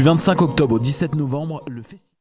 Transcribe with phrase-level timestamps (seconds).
[0.00, 2.16] Du 25 octobre au 17 novembre, le festival...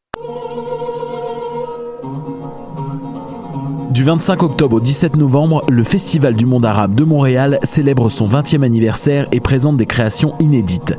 [3.91, 8.27] Du 25 octobre au 17 novembre, le Festival du monde arabe de Montréal célèbre son
[8.27, 10.97] 20e anniversaire et présente des créations inédites.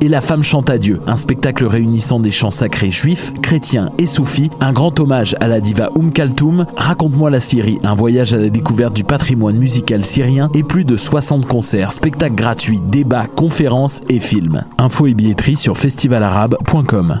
[0.00, 4.06] Et la femme chante à Dieu, un spectacle réunissant des chants sacrés juifs, chrétiens et
[4.06, 8.38] soufis, un grand hommage à la diva Oum Kaltoum, Raconte-moi la Syrie, un voyage à
[8.38, 14.00] la découverte du patrimoine musical syrien et plus de 60 concerts, spectacles gratuits, débats, conférences
[14.08, 14.64] et films.
[14.78, 17.20] Info et billetterie sur festivalarabe.com.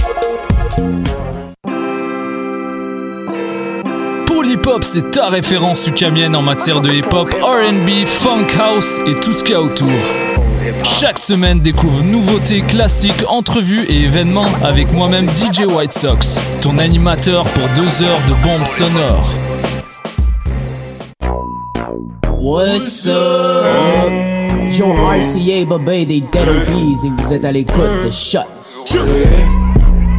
[4.25, 9.43] Polypop, c'est ta référence ukamienne en matière de hip-hop, RB, funk house et tout ce
[9.43, 9.89] qu'il y a autour.
[10.83, 17.43] Chaque semaine, découvre nouveautés, classiques, entrevues et événements avec moi-même DJ White Sox, ton animateur
[17.45, 19.35] pour deux heures de bombes sonores.
[22.39, 24.11] What's up?
[24.71, 28.39] Joe RCA, Bobé des Dead Obies et vous êtes à l'écoute de Shot.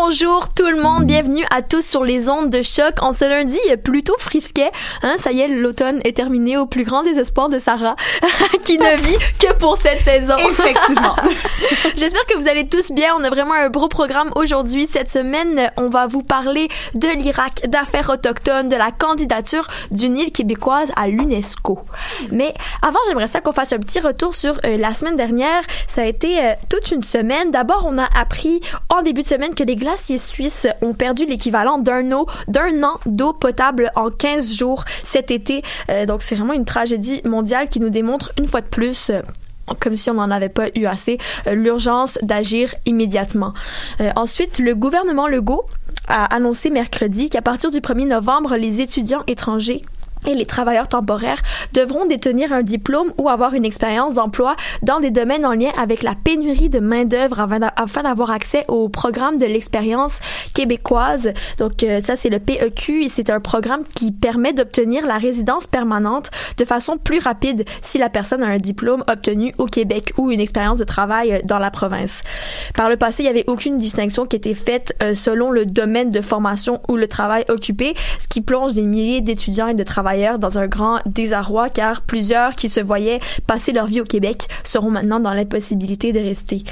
[0.00, 3.58] Bonjour tout le monde, bienvenue à tous sur les ondes de choc en ce lundi
[3.82, 4.70] plutôt frisquet.
[5.02, 7.96] Hein, ça y est, l'automne est terminé au plus grand désespoir de Sarah,
[8.64, 10.36] qui ne vit que pour cette saison.
[10.36, 11.16] Effectivement.
[11.96, 13.12] J'espère que vous allez tous bien.
[13.18, 14.86] On a vraiment un beau programme aujourd'hui.
[14.86, 20.30] Cette semaine, on va vous parler de l'Irak, d'affaires autochtones, de la candidature d'une île
[20.30, 21.80] québécoise à l'UNESCO.
[22.30, 25.62] Mais avant, j'aimerais ça qu'on fasse un petit retour sur euh, la semaine dernière.
[25.88, 27.50] Ça a été euh, toute une semaine.
[27.50, 28.60] D'abord, on a appris
[28.90, 32.26] en début de semaine que les glaciers suisses ont perdu l'équivalent d'un an
[33.06, 35.62] d'eau potable en 15 jours cet été.
[35.88, 39.22] Euh, donc c'est vraiment une tragédie mondiale qui nous démontre une fois de plus euh,
[39.80, 41.16] comme si on n'en avait pas eu assez,
[41.46, 43.54] euh, l'urgence d'agir immédiatement.
[44.16, 45.66] Ensuite, le gouvernement Legault
[46.06, 49.82] a annoncé mercredi qu'à partir du 1er novembre, les étudiants étrangers
[50.26, 51.42] et les travailleurs temporaires
[51.72, 56.02] devront détenir un diplôme ou avoir une expérience d'emploi dans des domaines en lien avec
[56.02, 57.46] la pénurie de main-d'œuvre
[57.76, 60.18] afin d'avoir accès au programme de l'expérience
[60.54, 61.32] québécoise.
[61.58, 65.66] Donc euh, ça c'est le PEQ et c'est un programme qui permet d'obtenir la résidence
[65.66, 70.30] permanente de façon plus rapide si la personne a un diplôme obtenu au Québec ou
[70.30, 72.22] une expérience de travail dans la province.
[72.74, 76.10] Par le passé, il n'y avait aucune distinction qui était faite euh, selon le domaine
[76.10, 80.07] de formation ou le travail occupé, ce qui plonge des milliers d'étudiants et de travailleurs
[80.38, 84.90] dans un grand désarroi car plusieurs qui se voyaient passer leur vie au Québec seront
[84.90, 86.62] maintenant dans l'impossibilité de rester.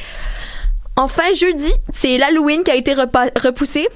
[0.97, 3.89] Enfin, jeudi, c'est l'Halloween qui a été repoussé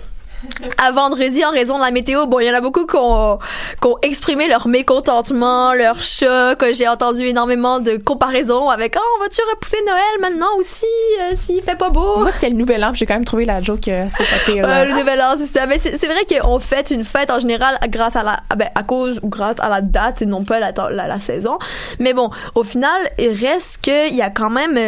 [0.79, 2.27] à vendredi en raison de la météo.
[2.27, 3.39] Bon, il y en a beaucoup qui ont,
[3.81, 6.65] qui ont exprimé leur mécontentement, leur choc.
[6.73, 10.87] J'ai entendu énormément de comparaisons avec «Oh, vas-tu repousser Noël maintenant aussi
[11.21, 12.93] euh, s'il fait pas beau?» Moi, c'était le Nouvel An.
[12.95, 14.63] J'ai quand même trouvé la joke euh, assez tapée.
[14.63, 15.67] Euh, le Nouvel An, c'est ça.
[15.67, 18.41] Mais c'est vrai qu'on fête une fête en général grâce à la...
[18.57, 21.59] Ben, à cause ou grâce à la date et non pas la, la, la saison.
[21.99, 24.79] Mais bon, au final, il reste qu'il y a quand même...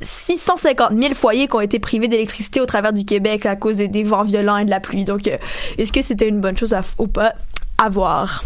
[0.00, 3.78] Euh, 650 000 foyers qui ont été privés d'électricité au travers du Québec à cause
[3.78, 5.04] des vents violents et de la pluie.
[5.04, 5.36] Donc, euh,
[5.78, 7.34] est-ce que c'était une bonne chose à, ou pas?
[7.78, 8.44] À voir.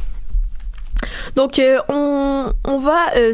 [1.37, 3.33] Donc, euh, on, on va euh,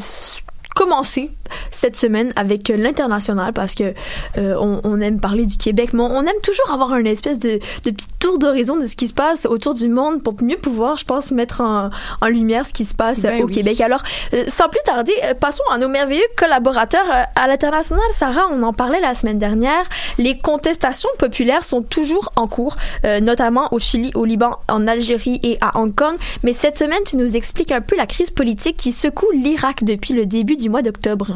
[0.75, 1.31] commencer
[1.71, 3.95] cette semaine avec l'international parce que
[4.39, 7.59] euh, on, on aime parler du Québec, mais on aime toujours avoir un espèce de,
[7.85, 10.97] de petit tour d'horizon de ce qui se passe autour du monde pour mieux pouvoir,
[10.97, 11.91] je pense, mettre en,
[12.21, 13.55] en lumière ce qui se passe Ben au oui.
[13.55, 13.81] Québec.
[13.81, 14.03] Alors,
[14.35, 18.05] euh, sans plus tarder, euh, passons à nos merveilleux collaborateurs euh, à l'international.
[18.13, 19.85] Sarah, on en parlait la semaine dernière.
[20.19, 25.41] Les contestations populaires sont toujours en cours, euh, notamment au Chili, au Liban, en Algérie
[25.43, 26.17] et à Hong Kong.
[26.43, 30.15] Mais cette semaine, tu nous expliques un peu la crise politique qui secoue l'Irak depuis
[30.15, 31.36] le début du mois d'octobre.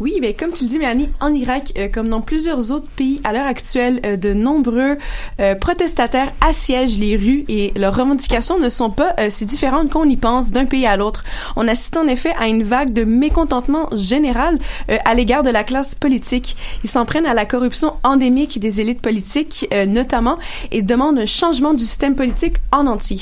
[0.00, 3.20] Oui, mais comme tu le dis, Mélanie, en Irak, euh, comme dans plusieurs autres pays
[3.22, 4.96] à l'heure actuelle, euh, de nombreux
[5.40, 10.16] euh, protestataires assiègent les rues et leurs revendications ne sont pas si différentes qu'on y
[10.16, 11.22] pense d'un pays à l'autre.
[11.54, 14.58] On assiste en effet à une vague de mécontentement général
[15.04, 16.56] à l'égard de la classe politique.
[16.82, 20.38] Ils s'en prennent à la corruption endémique des élites politiques, notamment,
[20.70, 23.20] et demandent un changement du système politique en entier.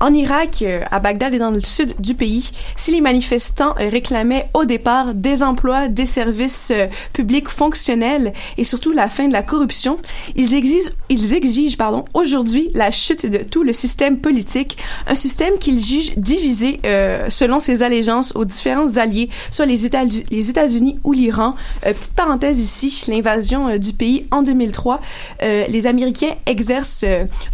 [0.00, 4.64] En Irak, à Bagdad et dans le sud du pays, si les manifestants réclamaient au
[4.64, 9.98] départ des emplois, des services euh, publics fonctionnels et surtout la fin de la corruption,
[10.36, 15.58] ils exigent, ils exigent pardon, aujourd'hui la chute de tout le système politique, un système
[15.58, 20.98] qu'ils jugent divisé euh, selon ses allégeances aux différents alliés, soit les États- les États-Unis
[21.04, 21.54] ou l'Iran.
[21.86, 25.00] Euh, petite parenthèse ici, l'invasion du pays en 2003,
[25.42, 27.04] euh, les Américains exercent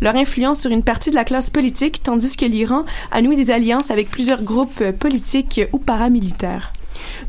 [0.01, 3.51] leur influence sur une partie de la classe politique, tandis que l'Iran a noué des
[3.51, 6.73] alliances avec plusieurs groupes politiques ou paramilitaires.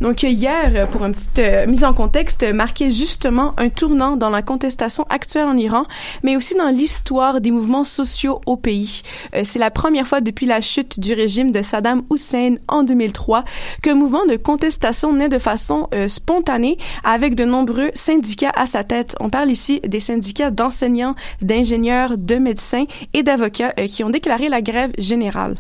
[0.02, 4.18] Donc euh, hier, euh, pour une petite euh, mise en contexte, marquait justement un tournant
[4.18, 5.86] dans la contestation actuelle en Iran,
[6.24, 9.02] mais aussi dans l'histoire des mouvements sociaux au pays.
[9.44, 13.44] C'est la première fois depuis la chute du régime de Saddam Hussein en 2003
[13.82, 19.16] qu'un mouvement de contestation naît de façon spontanée avec de nombreux syndicats à sa tête.
[19.20, 24.62] On parle ici des syndicats d'enseignants, d'ingénieurs, de médecins et d'avocats qui ont déclaré la
[24.62, 25.56] grève générale.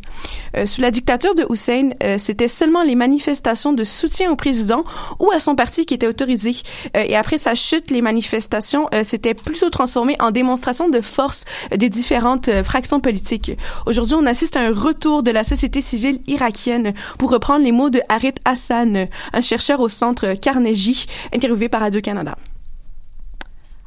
[0.65, 4.84] Sous la dictature de Hussein, c'était seulement les manifestations de soutien au président
[5.19, 6.56] ou à son parti qui étaient autorisées.
[6.96, 11.46] Euh, et après sa chute, les manifestations euh, s'étaient plutôt transformées en démonstrations de force
[11.75, 13.51] des différentes euh, fractions politiques.
[13.86, 17.90] Aujourd'hui, on assiste à un retour de la société civile irakienne, pour reprendre les mots
[17.90, 22.36] de Harit Hassan, un chercheur au centre Carnegie, interviewé par Radio-Canada.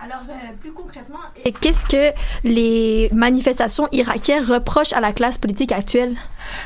[0.05, 0.23] Alors,
[0.61, 2.13] plus concrètement, et qu'est-ce que
[2.43, 6.17] les manifestations irakiennes reprochent à la classe politique actuelle?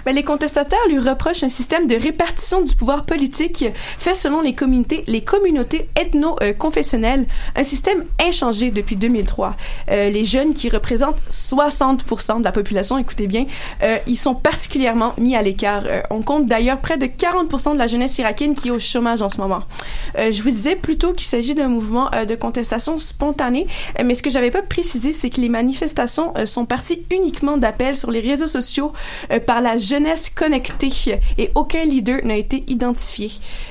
[0.06, 3.64] Ben, les contestataires lui reprochent un système de répartition du pouvoir politique
[3.98, 9.54] fait selon les communautés, les communautés ethno-confessionnelles, un système inchangé depuis 2003.
[9.90, 13.46] Euh, les jeunes qui représentent 60% de la population, écoutez bien,
[13.82, 15.82] euh, ils sont particulièrement mis à l'écart.
[15.86, 19.22] Euh, on compte d'ailleurs près de 40% de la jeunesse irakienne qui est au chômage
[19.22, 19.62] en ce moment.
[20.18, 24.14] Euh, je vous disais plutôt qu'il s'agit d'un mouvement euh, de contestation spontané, euh, mais
[24.14, 28.10] ce que j'avais pas précisé, c'est que les manifestations euh, sont parties uniquement d'appels sur
[28.10, 28.92] les réseaux sociaux
[29.32, 30.90] euh, par la jeunesse connectée
[31.38, 33.30] et aucun leader n'a été identifié.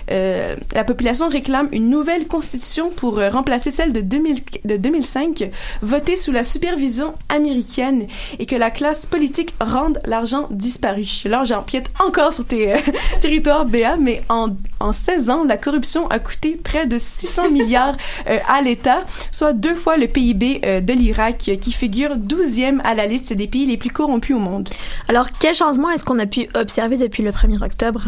[0.10, 4.36] La population réclame une nouvelle constitution pour remplacer celle de, 2000
[4.66, 5.50] de 2005,
[5.82, 8.08] votée sous la supervision américaine
[8.40, 11.06] et que la classe politique rende l'argent disparu.
[11.26, 12.78] Là, j'empiète encore sur tes euh,
[13.22, 14.50] territoires, Béa, mais en,
[14.80, 17.96] en 16 ans, la corruption a coûté près de 600 milliards
[18.30, 22.94] euh, à l'État, soit deux fois le PIB euh, de l'Irak, qui figure 12e à
[22.94, 24.70] la liste des pays les plus corrompus au monde.
[25.08, 28.08] Alors, quel changement est-ce qu'on a pu observer depuis le 1er octobre?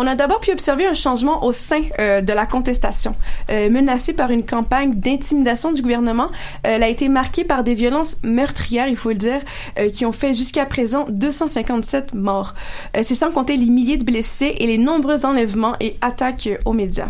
[0.00, 3.16] On a d'abord pu observer un changement au sein euh, de la contestation.
[3.50, 7.74] Euh, menacée par une campagne d'intimidation du gouvernement, euh, elle a été marquée par des
[7.74, 9.40] violences meurtrières, il faut le dire,
[9.76, 12.54] euh, qui ont fait jusqu'à présent 257 morts.
[12.96, 16.74] Euh, C'est sans compter les milliers de blessés et les nombreux enlèvements et attaques aux
[16.74, 17.08] médias.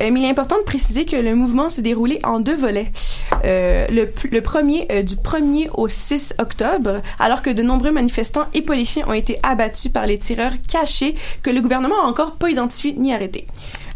[0.00, 2.92] Mais il est important de préciser que le mouvement s'est déroulé en deux volets.
[3.42, 9.04] Le, le premier du 1er au 6 octobre, alors que de nombreux manifestants et policiers
[9.04, 13.12] ont été abattus par les tireurs cachés que le gouvernement a encore pas identifiés ni
[13.12, 13.46] arrêtés.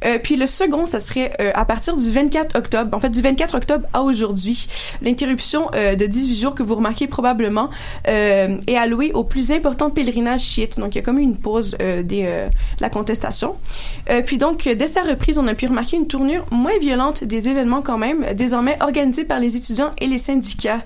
[0.04, 3.22] Euh, puis le second, ça serait euh, à partir du 24 octobre, en fait du
[3.22, 4.68] 24 octobre à aujourd'hui.
[5.02, 7.70] L'interruption euh, de 18 jours que vous remarquez probablement
[8.08, 10.78] euh, est allouée au plus important pèlerinage chiite.
[10.78, 13.56] Donc il y a comme eu une pause euh, des, de la contestation.
[14.26, 17.82] Puis donc, dès sa reprise, on a pu remarquer une tournure moins violente des événements
[17.82, 20.82] quand même, désormais organisés par les étudiants et les syndicats.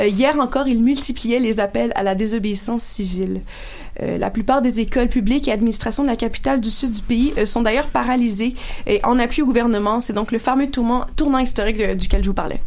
[0.00, 3.40] Hier encore, ils multipliaient les appels à la désobéissance civile.
[4.02, 7.32] Euh, la plupart des écoles publiques et administrations de la capitale du sud du pays
[7.38, 8.54] euh, sont d'ailleurs paralysées
[8.86, 10.00] et en appui au gouvernement.
[10.00, 12.60] C'est donc le fameux tournant, tournant historique duquel je vous parlais.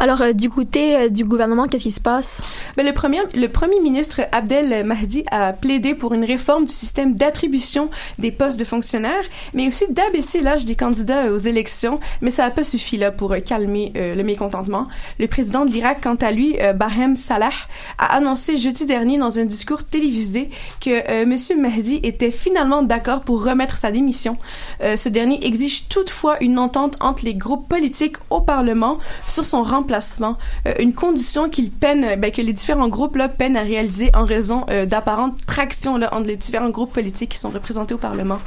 [0.00, 2.42] Alors, euh, du côté euh, du gouvernement, qu'est-ce qui se passe?
[2.76, 7.14] Ben, le, premier, le premier ministre Abdel Mahdi a plaidé pour une réforme du système
[7.14, 9.22] d'attribution des postes de fonctionnaires,
[9.52, 13.32] mais aussi d'abaisser l'âge des candidats aux élections, mais ça n'a pas suffi là pour
[13.32, 14.88] euh, calmer le mécontentement.
[15.20, 17.50] Le président de l'Irak, quant à lui, Bahem Salah,
[17.98, 21.36] a annoncé jeudi dernier dans un discours télévisé que M.
[21.60, 24.36] Mahdi était finalement d'accord pour remettre sa démission.
[24.80, 29.83] ce dernier exige toutefois une entente entre les groupes politiques au Parlement sur son remplacement,
[29.92, 34.24] euh, une condition qu'il peine, ben, que les différents groupes là peinent à réaliser en
[34.24, 38.38] raison euh, d'apparentes tractions là entre les différents groupes politiques qui sont représentés au Parlement.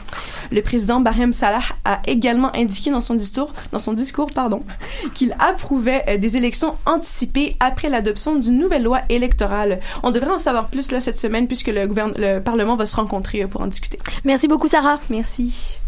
[0.51, 4.63] Le président Bahem Salah a également indiqué dans son discours, dans son discours, pardon,
[5.13, 9.79] qu'il approuvait euh, des élections anticipées après l'adoption d'une nouvelle loi électorale.
[10.03, 13.46] On devrait en savoir plus là cette semaine puisque le, le Parlement va se rencontrer
[13.48, 14.00] pour en discuter.
[14.24, 15.00] Merci beaucoup, Sarah.
[15.10, 15.79] Merci.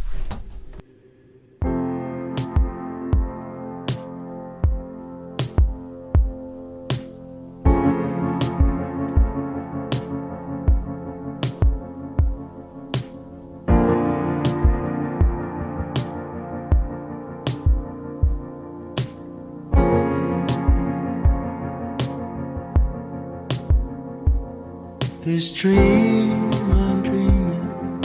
[25.39, 28.01] This dream I'm dreaming.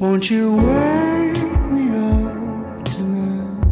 [0.00, 3.64] Won't you wake me up tonight?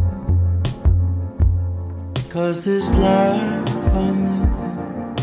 [2.30, 5.14] Cause this life I'm living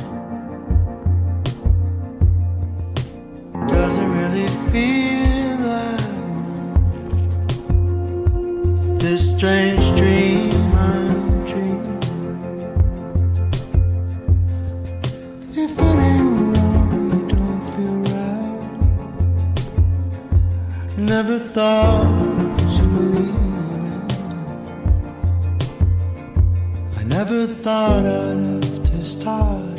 [3.67, 7.67] doesn't really feel like mine.
[8.97, 10.52] This strange dream.
[21.17, 24.11] Never thought you were leaving.
[26.97, 29.72] I never thought I'd have to start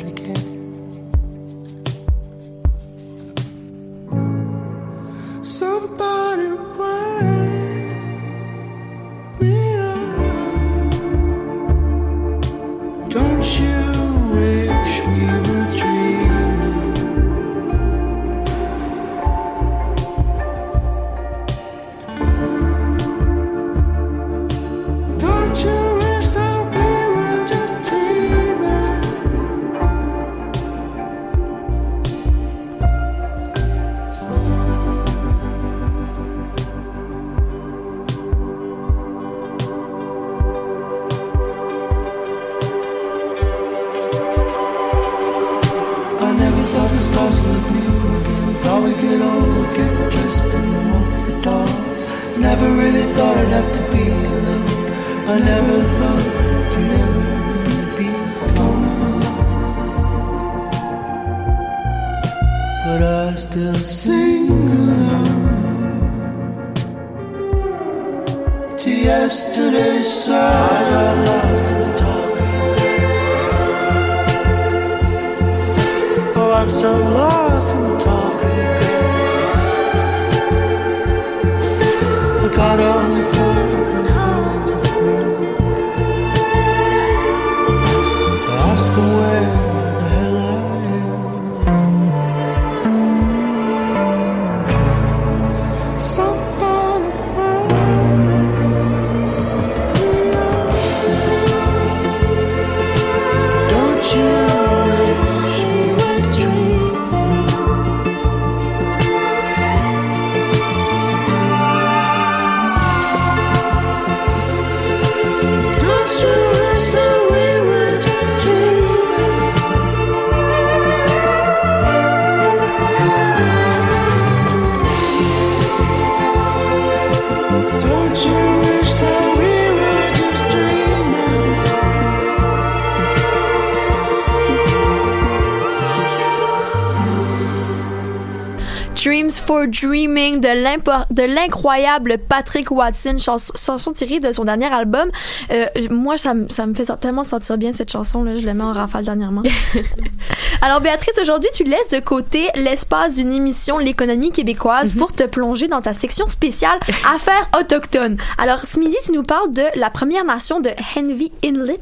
[139.67, 145.09] Dreaming de l'incroyable Patrick Watson, chans- chanson tirée de son dernier album.
[145.51, 148.35] Euh, moi, ça, me- ça me fait tellement sentir bien cette chanson-là.
[148.35, 149.41] Je la mets en rafale dernièrement.
[150.61, 155.67] Alors, Béatrice, aujourd'hui, tu laisses de côté l'espace d'une émission L'économie québécoise pour te plonger
[155.67, 156.79] dans ta section spéciale
[157.15, 158.17] Affaires autochtones.
[158.37, 161.79] Alors, ce midi, tu nous parles de la Première Nation de Henry Inlet.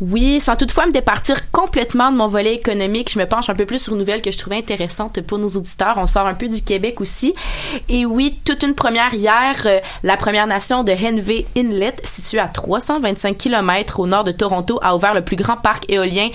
[0.00, 3.64] Oui, sans toutefois me départir complètement de mon volet économique, je me penche un peu
[3.64, 5.94] plus sur une nouvelle que je trouvais intéressante pour nos auditeurs.
[5.96, 7.32] On sort un peu du Québec aussi.
[7.88, 12.48] Et oui, toute une première hier, euh, la Première Nation de Henvey Inlet, située à
[12.48, 16.28] 325 km au nord de Toronto, a ouvert le plus grand parc éolien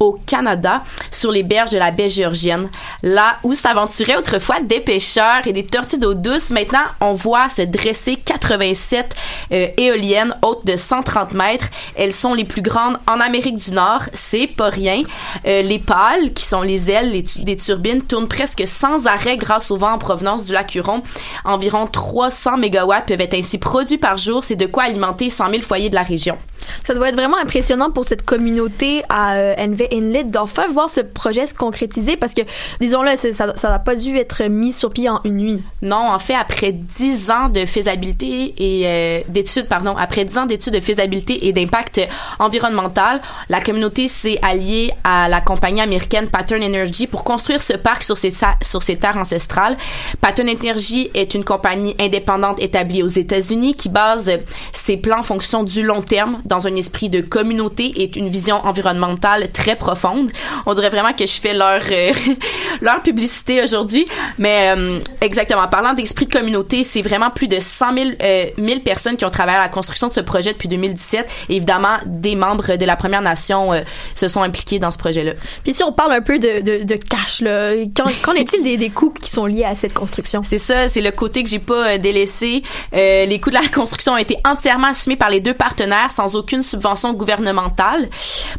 [0.00, 2.68] au Canada, sur les berges de la baie géorgienne,
[3.02, 6.50] là où s'aventuraient autrefois des pêcheurs et des tortues d'eau douce.
[6.50, 9.16] Maintenant, on voit se dresser 87
[9.50, 11.66] euh, éoliennes hautes de 130 mètres.
[11.96, 14.02] Elles sont les plus grandes en Amérique du Nord.
[14.14, 15.02] C'est pas rien.
[15.46, 19.70] Euh, les pales, qui sont les ailes tu- des turbines, tournent presque sans arrêt grâce
[19.70, 21.02] au vent en provenance du lac Huron.
[21.44, 24.42] Environ 300 mégawatts peuvent être ainsi produits par jour.
[24.44, 26.36] C'est de quoi alimenter 100 000 foyers de la région.
[26.84, 31.00] Ça doit être vraiment impressionnant pour cette communauté à euh, Envy Inlet d'enfin voir ce
[31.00, 32.42] projet se concrétiser parce que,
[32.80, 35.62] disons-le, ça ça n'a pas dû être mis sur pied en une nuit.
[35.82, 40.46] Non, en fait, après 10 ans de faisabilité et euh, d'études, pardon, après 10 ans
[40.46, 42.00] d'études de faisabilité et d'impact
[42.38, 44.57] environnemental, la communauté s'est alliée
[45.04, 49.16] à la compagnie américaine Pattern Energy pour construire ce parc sur ses, sur ses terres
[49.16, 49.76] ancestrales.
[50.20, 54.30] Pattern Energy est une compagnie indépendante établie aux États-Unis qui base
[54.72, 58.56] ses plans en fonction du long terme dans un esprit de communauté et une vision
[58.56, 60.30] environnementale très profonde.
[60.66, 62.12] On dirait vraiment que je fais leur euh,
[62.80, 64.06] leur publicité aujourd'hui,
[64.38, 65.66] mais euh, exactement.
[65.68, 69.30] Parlant d'esprit de communauté, c'est vraiment plus de 100 000, euh, 1000 personnes qui ont
[69.30, 71.28] travaillé à la construction de ce projet depuis 2017.
[71.48, 73.80] Et évidemment, des membres de la Première Nation euh,
[74.14, 75.32] se sont impliqués dans ce projet-là.
[75.62, 79.46] Puis si on parle un peu de, cash, là, qu'en, est-il des, coûts qui sont
[79.46, 80.42] liés à cette construction?
[80.42, 82.62] C'est ça, c'est le côté que j'ai pas euh, délaissé.
[82.94, 86.34] Euh, les coûts de la construction ont été entièrement assumés par les deux partenaires sans
[86.36, 88.08] aucune subvention gouvernementale.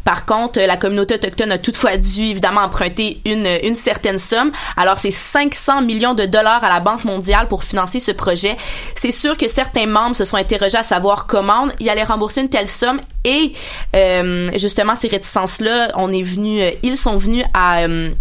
[0.04, 4.52] Par contre, la communauté autochtone a toutefois dû évidemment emprunter une, une certaine somme.
[4.78, 8.56] Alors, c'est 500 millions de dollars à la Banque mondiale pour financer ce projet.
[8.96, 12.50] C'est sûr que certains membres se sont interrogés à savoir comment ils allaient rembourser une
[12.50, 13.54] telle somme et
[13.96, 18.12] euh, justement ces réticences-là, on est venu, euh, ils sont venus à euh,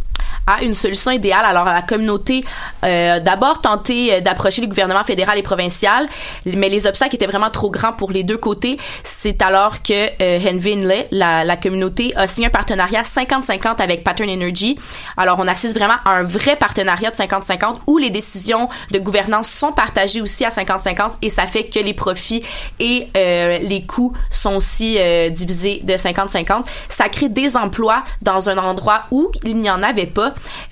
[0.47, 1.45] à une solution idéale.
[1.45, 2.45] Alors, la communauté,
[2.85, 6.09] euh, d'abord tenté euh, d'approcher le gouvernement fédéral et provincial,
[6.47, 8.79] mais les obstacles étaient vraiment trop grands pour les deux côtés.
[9.03, 14.79] C'est alors que euh, la communauté, a signé un partenariat 50-50 avec Pattern Energy.
[15.17, 19.49] Alors, on assiste vraiment à un vrai partenariat de 50-50 où les décisions de gouvernance
[19.49, 22.43] sont partagées aussi à 50-50 et ça fait que les profits
[22.79, 26.65] et euh, les coûts sont aussi euh, divisés de 50-50.
[26.89, 30.18] Ça crée des emplois dans un endroit où il n'y en avait pas.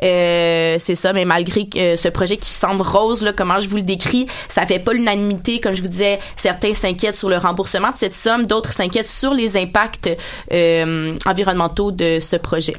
[0.02, 3.76] Euh, c'est ça, mais malgré euh, ce projet qui semble rose, là, comment je vous
[3.76, 5.60] le décris, ça fait pas l'unanimité.
[5.60, 9.34] Comme je vous disais, certains s'inquiètent sur le remboursement de cette somme, d'autres s'inquiètent sur
[9.34, 10.10] les impacts
[10.52, 12.74] euh, environnementaux de ce projet.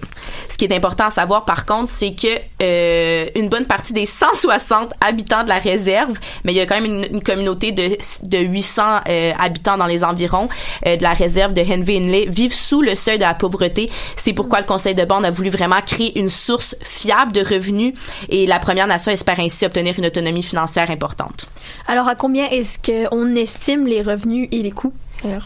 [0.49, 2.27] Ce qui est important à savoir, par contre, c'est que
[2.62, 6.80] euh, une bonne partie des 160 habitants de la réserve, mais il y a quand
[6.80, 10.49] même une, une communauté de, de 800 euh, habitants dans les environs
[10.86, 13.89] euh, de la réserve de Henvey Inlet, vivent sous le seuil de la pauvreté.
[14.15, 17.93] C'est pourquoi le Conseil de bande a voulu vraiment créer une source fiable de revenus
[18.29, 21.47] et la Première Nation espère ainsi obtenir une autonomie financière importante.
[21.87, 24.93] Alors, à combien est-ce qu'on estime les revenus et les coûts?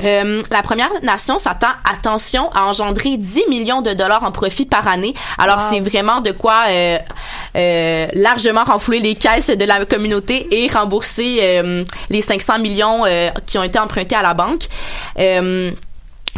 [0.03, 4.87] Euh, la Première Nation s'attend, attention, à engendrer 10 millions de dollars en profit par
[4.87, 5.13] année.
[5.37, 5.63] Alors, Wow.
[5.69, 6.97] c'est vraiment de quoi euh,
[7.55, 11.63] euh, largement renflouer les caisses de la communauté et rembourser
[12.09, 13.03] les 500 millions
[13.45, 14.63] qui ont été empruntés à la banque.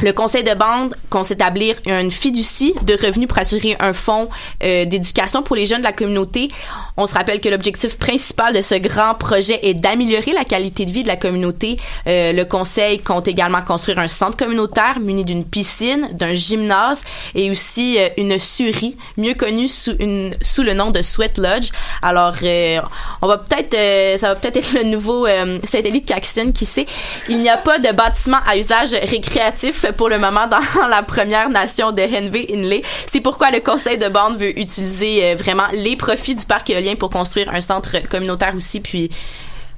[0.01, 4.27] Le conseil de bande compte établir une fiducie de revenus pour assurer un fonds
[4.63, 6.49] euh, d'éducation pour les jeunes de la communauté.
[6.97, 10.91] On se rappelle que l'objectif principal de ce grand projet est d'améliorer la qualité de
[10.91, 11.77] vie de la communauté.
[12.07, 17.03] Euh, le conseil compte également construire un centre communautaire muni d'une piscine, d'un gymnase
[17.35, 21.69] et aussi euh, une surie, mieux connue sous, une, sous le nom de Sweat Lodge.
[22.01, 22.79] Alors, euh,
[23.21, 26.85] on va peut-être, euh, ça va peut-être être le nouveau euh, satellite Caxton, qui sait.
[27.29, 31.49] Il n'y a pas de bâtiment à usage récréatif pour le moment dans la première
[31.49, 32.81] nation de Henvey Inlet.
[33.07, 37.49] C'est pourquoi le conseil de bande veut utiliser vraiment les profits du parc pour construire
[37.53, 39.09] un centre communautaire aussi, puis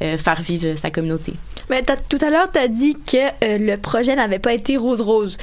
[0.01, 1.33] euh, faire vivre sa communauté.
[1.69, 5.37] Mais tout à l'heure, tu as dit que euh, le projet n'avait pas été rose-rose.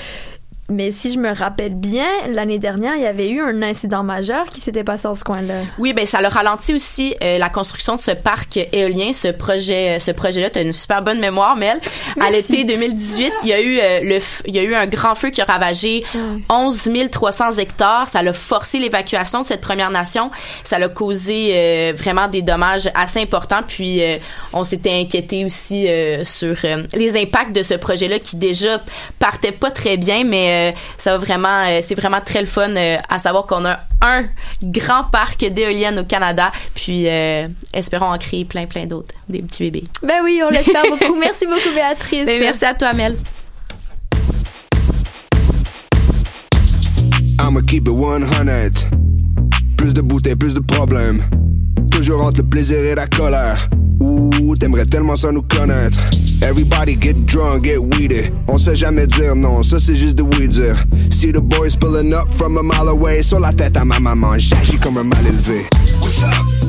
[0.70, 4.46] Mais si je me rappelle bien, l'année dernière, il y avait eu un incident majeur
[4.46, 5.62] qui s'était passé dans ce coin-là.
[5.78, 9.98] Oui, ben ça a ralenti aussi euh, la construction de ce parc éolien, ce projet,
[9.98, 10.50] ce projet-là.
[10.50, 11.80] T'as une super bonne mémoire, Mel.
[12.20, 15.14] À l'été 2018, il y a eu euh, le, il y a eu un grand
[15.14, 16.04] feu qui a ravagé
[16.48, 18.08] 11 300 hectares.
[18.08, 20.30] Ça a forcé l'évacuation de cette Première Nation.
[20.64, 23.62] Ça a causé euh, vraiment des dommages assez importants.
[23.66, 24.00] Puis
[24.52, 25.86] on s'était inquiété aussi
[26.22, 26.56] sur
[26.94, 28.80] les impacts de ce projet-là qui déjà
[29.18, 32.74] partait pas très bien, mais euh, ça va vraiment, euh, c'est vraiment très le fun
[32.76, 34.24] euh, à savoir qu'on a un
[34.62, 36.52] grand parc d'éoliennes au Canada.
[36.74, 39.84] Puis euh, espérons en créer plein, plein d'autres, des petits bébés.
[40.02, 41.16] Ben oui, on l'espère beaucoup.
[41.18, 42.26] Merci beaucoup, Béatrice.
[42.26, 43.16] Ben, merci à toi, Mel.
[47.40, 48.88] I'ma keep it 100.
[49.76, 51.22] Plus de bouteilles, plus de problèmes.
[51.92, 53.68] Toujours entre le plaisir et la colère.
[54.00, 55.98] Ouh, t'aimerais tellement ça nous connaître.
[56.42, 58.32] Everybody get drunk, get weeded.
[58.48, 60.76] On sait jamais dire non, ça c'est juste de dire.
[61.10, 63.22] See the boys pulling up from a mile away.
[63.22, 65.66] Sur la tête à ma maman, j'agis comme un mal élevé.
[66.00, 66.61] What's up?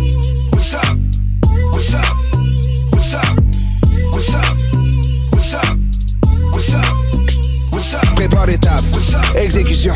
[8.23, 8.87] Prépare les tables.
[9.35, 9.93] Exécution.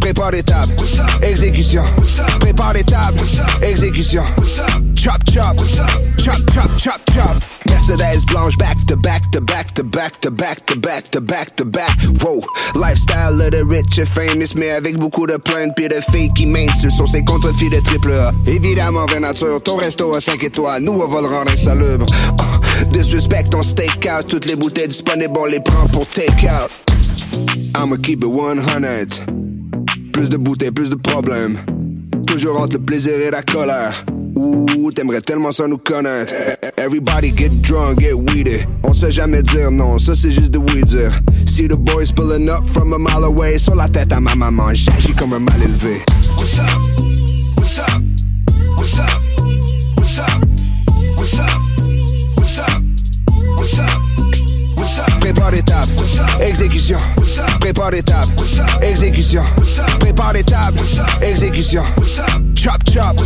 [0.00, 0.72] Prépare les tables.
[1.20, 1.82] Exécution.
[2.40, 3.20] Prépare les tables.
[3.60, 4.22] Exécution.
[4.96, 5.54] Chop chop.
[6.16, 7.36] Chop chop chop chop.
[7.66, 11.56] Mercedes blanche back to back to back to back to back to back to back
[11.56, 11.94] to back.
[12.22, 12.40] Wow.
[12.74, 16.46] Lifestyle of the rich and famous, mais avec beaucoup de plaintes pis de filles qui
[16.46, 18.32] mainstream sur ses contre-filles de triple A.
[18.46, 22.06] Évidemment, vraie nature, ton resto à 5 étoiles, nous on va le rendre insalubre.
[22.40, 26.87] Oh, disrespect ton steakhouse, toutes les bouteilles disponibles, on les prend pour take out.
[27.74, 29.26] I'ma keep it 100.
[30.12, 31.58] Plus de bouteilles, plus de problèmes.
[32.26, 34.04] Toujours entre le plaisir et la colère.
[34.36, 36.34] Ouh, t'aimerais tellement ça nous connaître.
[36.76, 38.66] Everybody get drunk, get weeded.
[38.84, 41.12] On sait jamais dire non, ça c'est juste de oui dire.
[41.46, 43.58] See the boys pulling up from a mile away.
[43.58, 46.02] Sur la tête à ma maman, j'agis comme un mal élevé.
[46.36, 47.17] What's up?
[60.00, 60.78] Prépare les tables.
[61.20, 61.82] Exécution.
[62.54, 63.18] Chop chop.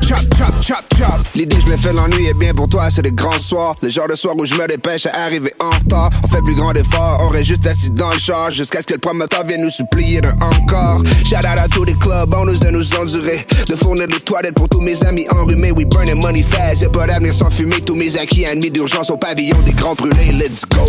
[0.00, 1.20] Chop chop chop chop.
[1.34, 3.76] L'idée je me fais l'ennui et bien pour toi c'est des grands soirs.
[3.82, 6.10] Les genres de soirs où je me dépêche à arriver en retard.
[6.24, 8.94] On fait plus grand effort, on reste juste assis dans le char jusqu'à ce que
[8.94, 11.02] le promoteur vienne nous supplier d'un encore.
[11.26, 13.46] Shout out à tous les clubs, on nous de nous endurer.
[13.68, 15.72] De fournir des toilettes pour tous mes amis enrhumés.
[15.72, 17.80] We burning money fast, y'a pas d'avenir sans fumer.
[17.80, 20.32] Tous mes acquis admis d'urgence au pavillon des grands brûlés.
[20.32, 20.86] Let's go.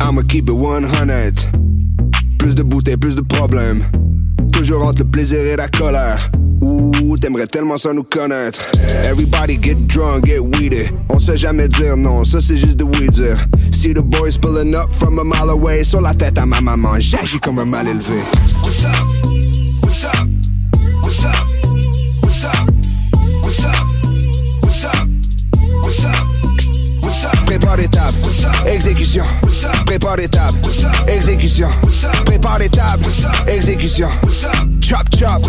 [0.00, 1.73] I'ma keep it 100.
[2.44, 3.82] Plus de bouteilles, plus de problèmes.
[4.52, 6.30] Toujours entre le plaisir et la colère.
[6.60, 8.60] Ouh, t'aimerais tellement ça nous connaître.
[9.02, 10.90] Everybody get drunk, get weeded.
[11.08, 13.38] On sait jamais dire non, ça c'est juste de oui dire.
[13.72, 15.84] See the boys pulling up from a mile away.
[15.84, 18.20] Sur la tête à ma maman, j'agis comme un mal élevé.
[18.62, 18.92] What's up?
[19.82, 20.28] What's up?
[21.02, 21.32] What's up?
[22.22, 22.68] What's up?
[23.42, 23.74] What's up?
[24.62, 25.08] What's up?
[25.82, 26.26] What's up?
[27.02, 27.46] What's up?
[27.46, 28.23] Prépare tables.
[28.66, 29.24] Exécution.
[29.86, 30.58] Prépare les tables.
[31.06, 31.68] Exécution.
[32.24, 33.04] Prépare les tables.
[33.46, 34.08] Exécution.
[34.80, 35.42] Chop chop.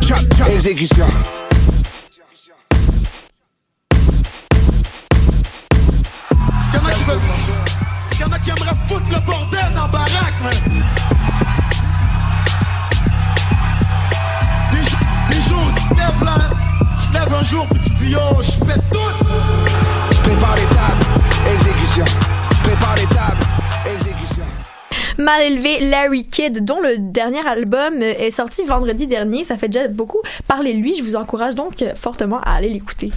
[0.00, 0.48] Chop chop.
[0.48, 1.06] Exécution.
[6.60, 7.18] Est-ce qu'il y en a qui veulent.
[8.10, 10.52] Est-ce qu'il y en a qui aimeraient foutre le bordel dans la baraque, man?
[14.72, 15.00] Des, jours-
[15.30, 16.36] des jours tu te lèves là,
[17.00, 19.24] tu te lèves un jour puis tu dis yo, je pète tout!
[20.22, 21.01] Prépare les tables.
[21.92, 22.51] amnesia
[25.18, 29.44] Mal élevé Larry Kidd, dont le dernier album est sorti vendredi dernier.
[29.44, 30.94] Ça fait déjà beaucoup parler de lui.
[30.96, 33.10] Je vous encourage donc fortement à aller l'écouter.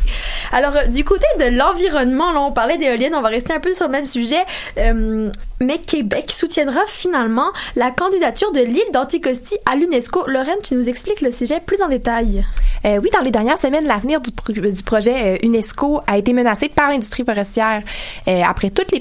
[0.51, 3.15] Alors, euh, du côté de l'environnement, là, on parlait d'éoliennes.
[3.15, 4.43] On va rester un peu sur le même sujet.
[4.77, 5.31] Euh,
[5.61, 10.27] mais Québec soutiendra finalement la candidature de l'île d'Anticosti à l'UNESCO.
[10.27, 12.43] Lorraine, tu nous expliques le sujet plus en détail.
[12.85, 16.67] Euh, oui, dans les dernières semaines, l'avenir du, pro- du projet UNESCO a été menacé
[16.67, 17.81] par l'industrie forestière.
[18.27, 18.99] Après toutes les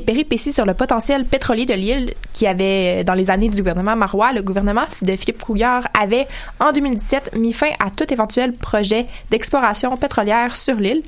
[0.00, 1.97] péripéties sur le potentiel pétrolier de l'île
[2.32, 6.26] qui avait, euh, dans les années du gouvernement Marois, le gouvernement de Philippe Couillard avait,
[6.60, 11.02] en 2017, mis fin à tout éventuel projet d'exploration pétrolière sur l'île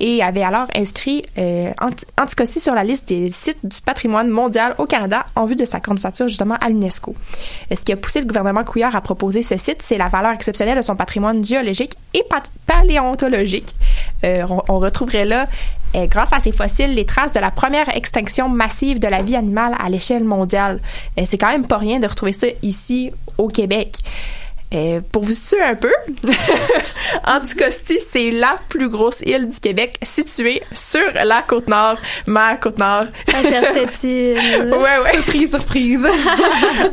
[0.00, 4.74] et avait alors inscrit euh, Ant- Anticosti sur la liste des sites du patrimoine mondial
[4.78, 7.14] au Canada en vue de sa candidature justement à l'UNESCO.
[7.72, 10.32] Euh, Ce qui a poussé le gouvernement Couillard à proposer ce site, c'est la valeur
[10.32, 13.74] exceptionnelle de son patrimoine géologique et pa- paléontologique.
[14.24, 15.46] Euh, on retrouverait là,
[16.06, 19.74] grâce à ces fossiles, les traces de la première extinction massive de la vie animale
[19.78, 20.80] à l'échelle mondiale.
[21.18, 23.98] Euh, c'est quand même pas rien de retrouver ça ici au Québec.
[24.72, 25.92] Euh, pour vous situer un peu,
[27.26, 31.96] Anticosti, c'est la plus grosse île du Québec située sur la côte nord,
[32.26, 33.04] mer côte nord.
[33.26, 34.36] Pas cher cette île.
[34.72, 35.12] ouais, ouais.
[35.12, 36.06] Surprise, surprise.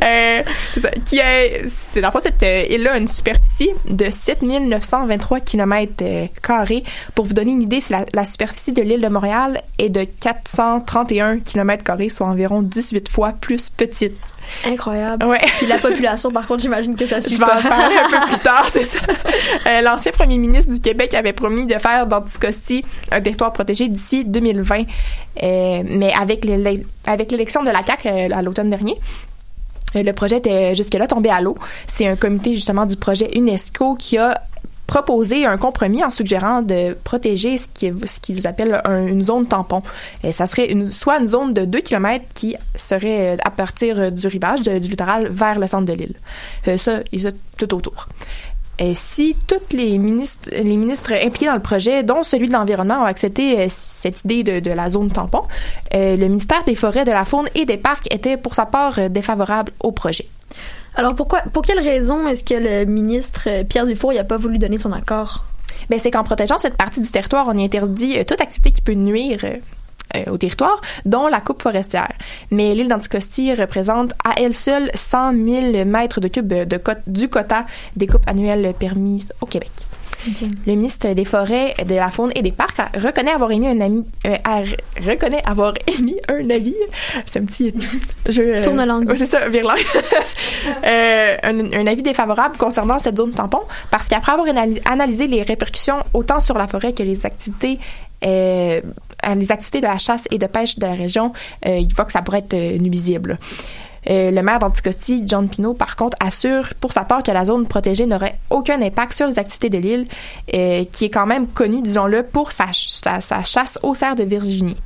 [0.04, 0.90] Euh, c'est ça.
[1.06, 5.94] Qui est, c'est dans le fond, cette euh, île-là a une superficie de 7923 km
[6.02, 6.84] euh, carrés.
[7.16, 10.04] Pour vous donner une idée, c'est la, la superficie de l'île de Montréal est de
[10.04, 14.18] 431 km carrés, soit environ 18 fois plus petite.
[14.66, 15.26] Incroyable.
[15.26, 15.40] Ouais.
[15.58, 17.60] Puis la population, par contre, j'imagine que ça suit Je vais pas.
[17.60, 19.00] en parler un peu plus tard, c'est ça.
[19.68, 24.26] Euh, L'ancien premier ministre du Québec avait promis de faire d'Anticosti un territoire protégé d'ici
[24.26, 24.82] 2020.
[25.44, 28.96] Euh, mais avec l'élection de la CAQ euh, à l'automne dernier,
[29.96, 31.56] euh, le projet était jusque-là tombé à l'eau.
[31.88, 34.42] C'est un comité justement du projet UNESCO qui a
[34.88, 39.24] proposé un compromis en suggérant de protéger ce qui est- ce qu'ils appellent un- une
[39.24, 39.82] zone tampon.
[40.24, 44.12] Et ça serait une, soit une zone de 2 km qui serait euh, à partir
[44.12, 46.16] du rivage du littoral vers le centre de l'île.
[46.68, 48.08] Euh, ça, et ça tout autour.
[48.82, 53.02] euh, si tous les ministres, les ministres impliqués dans le projet, dont celui de l'environnement,
[53.04, 55.44] ont accepté euh, cette idée de, la zone tampon,
[55.94, 59.72] le ministère des Forêts, de la Faune et des Parcs était pour sa part défavorable
[59.82, 60.26] au projet.
[60.96, 64.58] Alors pourquoi, pour quelle raison est-ce que le ministre euh, Pierre Dufour n'a pas voulu
[64.58, 65.46] donner son accord?
[65.90, 68.82] Ben, c'est qu'en protégeant cette partie du territoire, on y interdit euh, toute activité qui
[68.82, 72.12] peut nuire euh, au territoire, dont la coupe forestière.
[72.52, 76.54] Mais l'île d'Anticosti représente à elle seule 100 000 mètres de cubes
[77.08, 79.72] du quota des coupes annuelles permises au Québec.
[80.68, 84.04] Le ministre des Forêts, de la Faune et des Parcs reconnaît avoir émis un ami,
[84.28, 84.62] euh, a-
[85.06, 86.76] reconnaît avoir émis un avis.
[87.26, 87.74] C'est un petit
[88.30, 88.54] jeu.
[88.64, 89.12] Tourne la langue.
[89.16, 89.78] c'est ça, virlang.
[90.86, 94.48] Euh, un, un avis défavorable concernant cette zone tampon parce qu'après avoir
[94.86, 97.80] analysé les répercussions autant sur la forêt que les activités
[98.24, 98.80] euh,
[99.36, 101.34] les activités de la chasse et de pêche de la région,
[101.66, 103.40] euh, il voit que ça pourrait être euh, nuisible.
[104.10, 107.68] Euh, le maire d'Anticosti, John Pino, par contre, assure pour sa part que la zone
[107.68, 110.08] protégée n'aurait aucun impact sur les activités de l'île,
[110.54, 114.24] euh, qui est quand même connue, disons-le, pour sa, sa, sa chasse au cerf de
[114.24, 114.78] Virginie.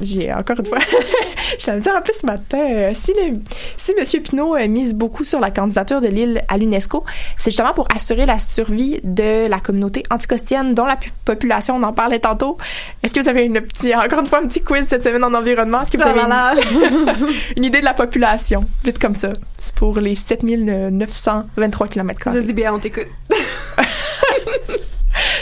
[0.00, 0.78] J'ai encore une fois,
[1.58, 3.36] je vais me dire un peu ce matin, euh, si, le,
[3.76, 4.22] si M.
[4.22, 7.04] Pinault euh, mise beaucoup sur la candidature de l'île à l'UNESCO,
[7.36, 11.82] c'est justement pour assurer la survie de la communauté anticostienne dont la pu- population, on
[11.82, 12.56] en parlait tantôt.
[13.02, 15.34] Est-ce que vous avez une petite, encore une fois un petit quiz cette semaine en
[15.34, 15.82] environnement?
[15.82, 16.54] Est-ce que vous avez Voilà.
[16.72, 17.28] une,
[17.58, 18.64] une idée de la population?
[18.84, 19.32] Vite comme ça?
[19.58, 22.30] C'est pour les 7923 km.
[22.30, 23.08] Vas-y, bien, on t'écoute.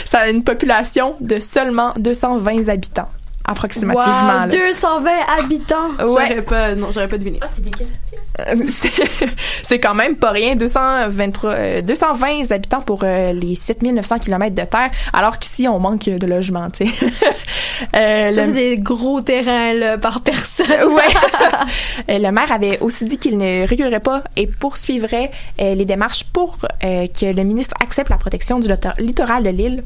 [0.05, 3.07] Ça a une population de seulement 220 habitants,
[3.45, 4.03] approximativement.
[4.05, 4.47] Wow, là.
[4.47, 5.75] 220 habitants.
[5.99, 6.05] Ouais.
[6.27, 7.39] J'aurais pas, non, j'aurais pas deviné.
[7.41, 8.17] Ah, c'est des questions.
[8.39, 9.29] Euh, c'est-
[9.63, 14.63] c'est quand même pas rien, 223, euh, 220 habitants pour euh, les 7900 km de
[14.63, 17.07] terre, alors qu'ici, on manque de logements, tu sais.
[17.95, 20.67] Euh, Ça, le- c'est des gros terrains là, par personne.
[20.93, 21.03] ouais.
[22.09, 26.23] Euh, le maire avait aussi dit qu'il ne reculerait pas et poursuivrait euh, les démarches
[26.23, 29.83] pour euh, que le ministre accepte la protection du littor- littoral de l'île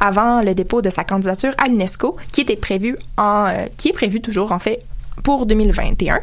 [0.00, 4.20] avant le dépôt de sa candidature à l'UNESCO, qui était prévu en, qui est prévu
[4.20, 4.80] toujours en fait
[5.22, 6.20] pour 2021.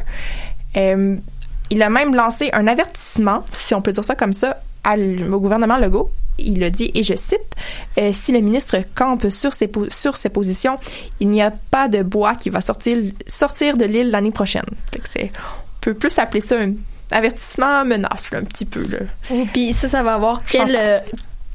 [0.76, 1.16] Euh,
[1.70, 4.56] il a même lancé un avertissement, si on peut dire ça comme ça,
[4.86, 6.10] à au gouvernement Legault.
[6.38, 7.40] Il a dit, et je cite,
[7.98, 10.78] euh, si le ministre campe sur ses, sur ses positions,
[11.18, 14.66] il n'y a pas de bois qui va sortir, sortir de l'île l'année prochaine.
[14.92, 16.72] Fait que on peut plus appeler ça un
[17.10, 18.86] avertissement menace, là, un petit peu.
[18.86, 18.98] Là.
[19.54, 20.98] Puis ça, ça va avoir quelle, euh,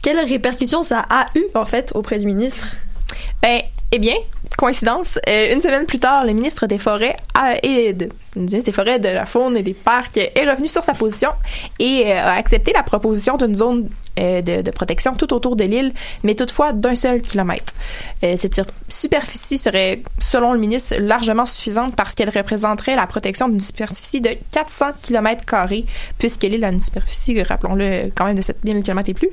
[0.02, 2.76] quelle répercussion ça a eu, en fait, auprès du ministre?
[3.41, 4.15] Ben, eh bien,
[4.57, 8.99] coïncidence, euh, une semaine plus tard, le ministre des Forêts a- et de, des Forêts,
[8.99, 11.29] de la Faune et des Parcs est revenu sur sa position
[11.79, 15.63] et euh, a accepté la proposition d'une zone euh, de, de protection tout autour de
[15.63, 15.93] l'île,
[16.24, 17.74] mais toutefois d'un seul kilomètre.
[18.24, 23.62] Euh, cette superficie serait, selon le ministre, largement suffisante parce qu'elle représenterait la protection d'une
[23.62, 25.86] superficie de 400 km carrés,
[26.17, 29.30] puisque l'île a une superficie, rappelons-le, quand même de 7000 km et plus,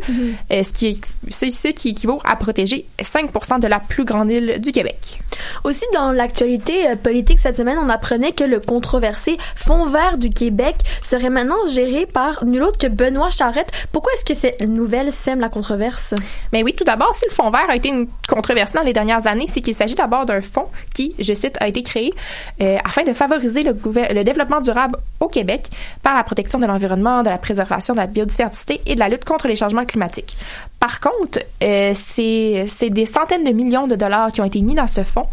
[0.53, 4.31] euh, ce, qui est, c'est ce qui équivaut à protéger 5% de la plus grande
[4.31, 5.19] île du Québec.
[5.65, 10.77] Aussi, dans l'actualité politique cette semaine, on apprenait que le controversé Fonds vert du Québec
[11.03, 13.71] serait maintenant géré par nul autre que Benoît Charette.
[13.93, 16.15] Pourquoi est-ce que cette nouvelle sème la controverse?
[16.53, 19.27] Mais oui, tout d'abord, si le fonds vert a été une controverse dans les dernières
[19.27, 22.13] années, c'est qu'il s'agit d'abord d'un fonds qui, je cite, a été créé
[22.61, 25.69] euh, afin de favoriser le, développement durable au Québec
[26.03, 29.25] par la protection de l'environnement, de la préservation de la biodiversité et de la lutte
[29.25, 30.37] contre les changements climatiques.
[30.81, 34.87] Par contre, euh, c'est des centaines de millions de dollars qui ont été mis dans
[34.87, 35.27] ce fonds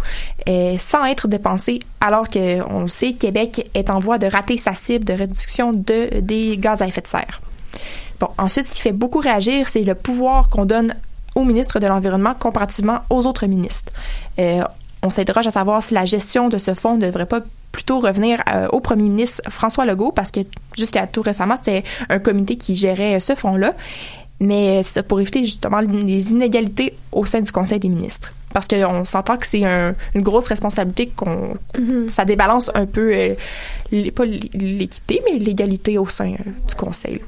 [0.50, 4.58] euh, sans être dépensés, alors que on le sait, Québec est en voie de rater
[4.58, 7.42] sa cible de réduction de, des gaz à effet de serre.
[8.20, 10.94] Bon, ensuite, ce qui fait beaucoup réagir, c'est le pouvoir qu'on donne
[11.36, 13.92] au ministre de l'Environnement comparativement aux autres ministres.
[14.40, 14.62] Euh,
[15.04, 18.42] on s'interroge à savoir si la gestion de ce fonds ne devrait pas plutôt revenir
[18.54, 20.40] euh, au premier ministre François Legault, parce que
[20.78, 23.74] jusqu'à tout récemment, c'était un comité qui gérait ce fonds-là.
[24.40, 28.34] Mais c'est ça, pour éviter justement les inégalités au sein du Conseil des ministres.
[28.54, 31.54] Parce qu'on s'entend que c'est un- une grosse responsabilité qu'on
[32.10, 33.34] ça débalance un peu euh,
[33.92, 37.22] les- pas l'équité, mais l'égalité au sein euh, du Conseil.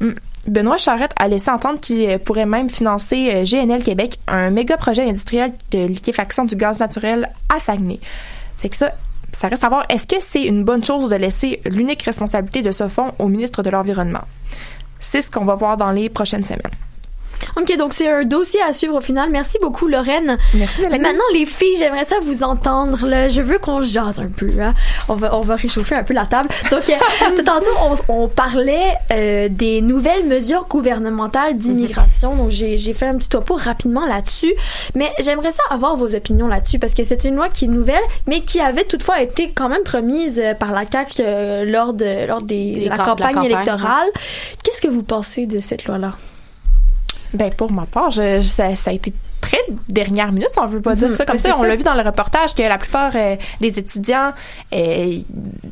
[0.00, 0.12] Mm.
[0.48, 4.76] Benoît Charette a laissé entendre qu'il euh, pourrait même financer euh, GNL Québec, un méga
[4.76, 8.00] projet industriel de liquéfaction du gaz naturel à Saguenay.
[8.58, 8.92] Fait que ça,
[9.32, 12.72] ça reste à voir, est-ce que c'est une bonne chose de laisser l'unique responsabilité de
[12.72, 14.24] ce fonds au ministre de l'Environnement?
[14.98, 16.72] C'est ce qu'on va voir dans les prochaines semaines.
[17.56, 19.30] Ok, donc c'est un dossier à suivre au final.
[19.30, 20.36] Merci beaucoup, Lorraine.
[20.54, 21.02] Merci, Mélanie.
[21.02, 23.06] Maintenant, les filles, j'aimerais ça vous entendre.
[23.06, 23.28] Là.
[23.28, 24.50] Je veux qu'on jase un peu.
[24.60, 24.74] Hein.
[25.08, 26.48] On, va, on va réchauffer un peu la table.
[26.70, 27.70] Donc, euh, tantôt,
[28.08, 32.34] on, on parlait euh, des nouvelles mesures gouvernementales d'immigration.
[32.36, 34.52] Donc, j'ai fait un petit topo rapidement là-dessus.
[34.94, 38.02] Mais j'aimerais ça avoir vos opinions là-dessus parce que c'est une loi qui est nouvelle,
[38.26, 42.26] mais qui avait toutefois été quand même promise euh, par la CAQ euh, lors, de,
[42.26, 44.08] lors des, Des de la camp- de la campagne campagne, électorale.
[44.62, 46.12] Qu'est-ce que vous pensez de cette loi-là?
[47.34, 50.80] Ben pour ma part, je, ça, ça a été très dernière minute, si on veut
[50.80, 51.16] pas dire Mhm.
[51.16, 51.56] ça comme ça.
[51.58, 54.32] On l'a vu dans le reportage que la plupart euh, des étudiants,
[54.72, 55.18] euh,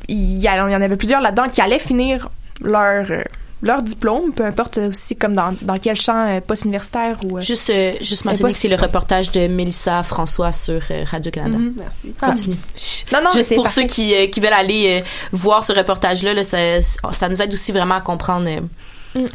[0.09, 2.29] il y, en avait plusieurs là-dedans qui allaient finir
[2.61, 3.23] leur euh,
[3.61, 7.41] leur diplôme, peu importe aussi comme dans, dans quel champ post-universitaire ou...
[7.41, 11.59] Juste, euh, juste mentionner que c'est le reportage de Mélissa François sur euh, Radio-Canada.
[11.59, 12.15] Mhm, merci.
[12.21, 12.57] Continue.
[13.13, 13.81] Non, non, mais Juste pour parfait.
[13.81, 16.59] ceux qui, euh, qui veulent aller voir ce reportage-là, là, ça,
[17.13, 18.49] ça nous aide aussi vraiment à comprendre
[19.15, 19.27] Mm.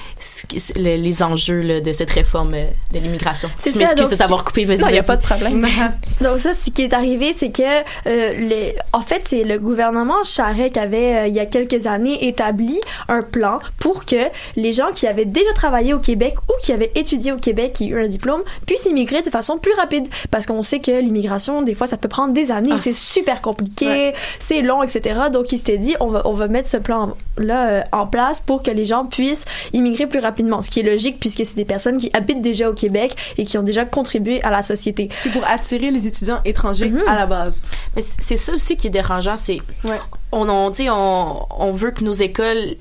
[0.76, 3.50] les enjeux là, de cette réforme euh, de l'immigration.
[3.58, 4.80] C'est Je ça, m'excuse de t'avoir coupé, vas-y.
[4.80, 5.68] Non, il y a pas de problème.
[6.22, 10.24] Donc ça, ce qui est arrivé, c'est que euh, les, en fait, c'est le gouvernement
[10.24, 14.74] Charest qui avait, euh, il y a quelques années, établi un plan pour que les
[14.74, 17.98] gens qui avaient déjà travaillé au Québec ou qui avaient étudié au Québec, qui ont
[17.98, 20.08] eu un diplôme, puissent immigrer de façon plus rapide.
[20.32, 22.72] Parce qu'on sait que l'immigration, des fois, ça peut prendre des années.
[22.74, 25.22] Ah, c'est super compliqué, c'est long, etc.
[25.32, 28.62] Donc il s'était dit, on va, on va mettre ce plan-là euh, en place pour
[28.64, 30.62] que les gens puissent immigrer plus rapidement.
[30.62, 33.58] Ce qui est logique puisque c'est des personnes qui habitent déjà au Québec et qui
[33.58, 35.10] ont déjà contribué à la société.
[35.22, 37.04] Puis pour attirer les étudiants étrangers Mhm.
[37.08, 37.64] à la base.
[37.96, 40.00] Mais c'est ça aussi qui est dérangeant, c'est Ouais.
[40.32, 42.76] on, on, on, on veut que nos écoles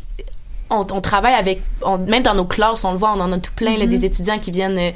[0.71, 3.39] on, on travaille avec on- même dans nos classes on le voit on en a
[3.39, 4.91] tout plein là, des étudiants qui viennent euh,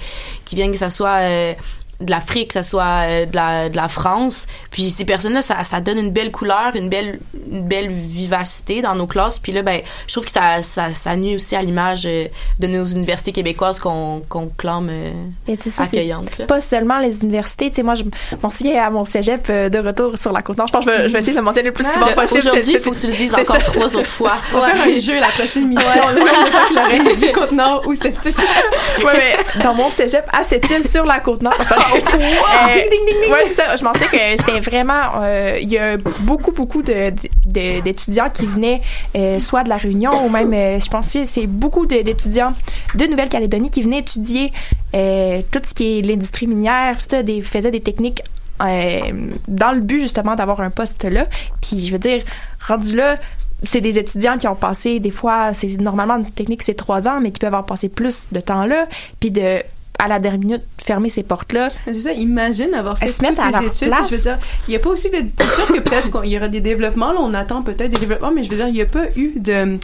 [0.46, 1.52] qui viennent que ça soit euh,
[2.00, 4.46] de l'Afrique, que ça soit euh, de la, de la France.
[4.70, 7.18] Puis ces personnes-là, ça, ça donne une belle couleur, une belle,
[7.50, 9.38] une belle vivacité dans nos classes.
[9.38, 12.26] Puis là, ben, je trouve que ça, ça, ça nuit aussi à l'image euh,
[12.58, 15.10] de nos universités québécoises qu'on qu'on clame euh,
[15.48, 16.38] Mais ça, accueillantes.
[16.38, 16.46] là.
[16.46, 17.70] pas seulement les universités.
[17.70, 18.04] Tu sais, moi, je
[18.42, 20.66] m'en souviens à mon cégep de retour sur la côte nord.
[20.66, 22.14] Je pense que je vais, je vais essayer de le mentionner le plus souvent Le-
[22.14, 22.38] possible.
[22.40, 23.62] Aujourd'hui, il faut que tu le dises encore ça.
[23.62, 24.34] trois autres fois.
[24.54, 25.80] On va faire un jeu la prochaine nombre
[26.14, 28.16] de fois que Lorraine dit Côte-Nord ou cette
[29.04, 31.54] ouais, mais dans mon cégep à cette île sur la côte nord.
[31.94, 33.32] Euh, Ding, ding, ding, ding.
[33.32, 33.76] Ouais, c'est ça.
[33.76, 35.20] Je pensais que c'était vraiment.
[35.22, 38.80] euh, Il y a beaucoup, beaucoup de- de- d'étudiants qui venaient
[39.16, 42.52] euh, soit de la Réunion ou même, euh, je pense que c'est beaucoup d'étudiants
[42.94, 44.52] de Nouvelle-Calédonie qui venaient étudier
[44.92, 48.22] tout ce qui est l'industrie minière, tout ça, des, faisaient des techniques
[48.58, 51.26] dans le but justement d'avoir un poste là.
[51.60, 52.22] Puis je veux dire,
[52.66, 53.16] rendu là,
[53.62, 57.20] c'est des étudiants qui ont passé des fois, c'est normalement une technique c'est trois ans,
[57.20, 58.86] mais qui peuvent avoir passé plus de temps là,
[59.20, 59.58] puis de
[59.98, 61.70] à la dernière minute fermer ces portes là.
[61.86, 63.94] Mais C'est ça, imagine avoir fait toutes tes études.
[64.10, 65.16] Je veux dire, il n'y a pas aussi de.
[65.38, 67.12] C'est sûr que peut-être qu'il y aura des développements.
[67.12, 69.32] Là, on attend peut-être des développements, mais je veux dire, il n'y a pas eu
[69.36, 69.78] de.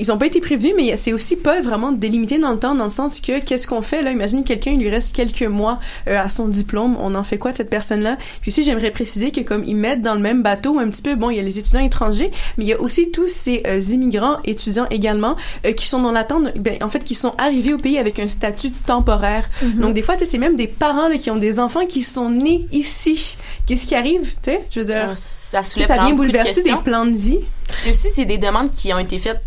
[0.00, 2.84] Ils n'ont pas été prévenus, mais c'est aussi pas vraiment délimité dans le temps, dans
[2.84, 4.10] le sens que qu'est-ce qu'on fait là?
[4.10, 6.96] Imagine quelqu'un, il lui reste quelques mois euh, à son diplôme.
[6.98, 8.16] On en fait quoi de cette personne-là?
[8.40, 11.16] Puis aussi, j'aimerais préciser que comme ils mettent dans le même bateau un petit peu,
[11.16, 13.80] bon, il y a les étudiants étrangers, mais il y a aussi tous ces euh,
[13.82, 15.36] immigrants étudiants également
[15.66, 16.56] euh, qui sont dans l'attente.
[16.56, 19.50] Ben, en fait, qui sont arrivés au pays avec un statut temporaire.
[19.62, 19.80] Mhm.
[19.80, 22.66] Donc des fois, c'est même des parents là, qui ont des enfants qui sont nés
[22.72, 23.36] ici.
[23.66, 26.74] Qu'est-ce qui arrive Tu sais, je veux dire, ça ça vient beaucoup de bouleverser des
[26.82, 27.38] plans de vie?
[27.70, 29.40] C'est aussi c'est des demandes qui ont été faites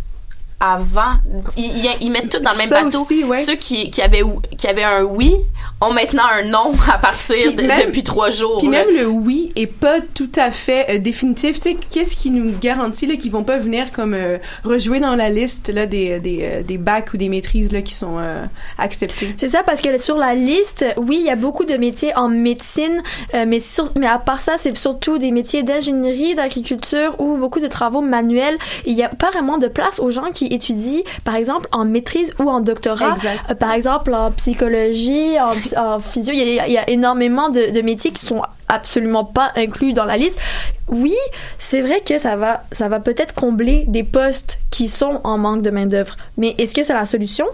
[0.63, 1.17] avant.
[1.57, 3.01] Ils, ils- ils mettent tout dans le même Ça bateau.
[3.01, 3.37] aussi, ouais.
[3.39, 4.23] Ceux qui, qui, avaient,
[4.57, 5.35] qui avaient un oui
[5.81, 8.59] ont maintenant un non à partir Puis de- même- depuis trois jours.
[8.59, 11.59] Puis même le oui est pas tout à fait euh, définitif.
[11.59, 15.15] Tu sais, qu'est-ce qui nous garantit là qu'ils vont pas venir comme euh, rejouer dans
[15.15, 18.45] la liste là des des, euh, des bacs ou des maîtrises là qui sont euh,
[18.77, 19.33] acceptés.
[19.37, 22.29] C'est ça parce que sur la liste, oui, il y a beaucoup de métiers en
[22.29, 23.01] médecine,
[23.33, 27.59] euh, mais sur, mais à part ça, c'est surtout des métiers d'ingénierie, d'agriculture ou beaucoup
[27.59, 28.57] de travaux manuels.
[28.85, 32.33] Il y a pas vraiment de place aux gens qui étudient, par exemple, en maîtrise
[32.39, 33.15] ou en doctorat.
[33.49, 37.49] Euh, par exemple, en psychologie, en, en physio, il y a, il y a énormément
[37.49, 40.39] de, de métiers qui sont absolument pas inclus dans la liste.
[40.87, 41.15] Oui,
[41.59, 45.61] c'est vrai que ça va, ça va peut-être combler des postes qui sont en manque
[45.61, 46.15] de main d'œuvre.
[46.37, 47.45] Mais est-ce que c'est la solution?